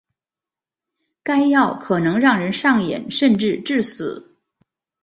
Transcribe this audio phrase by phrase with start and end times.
[1.21, 4.35] 该药可能让人上瘾甚至致死。